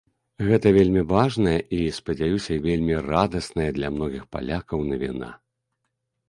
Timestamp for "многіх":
3.97-4.23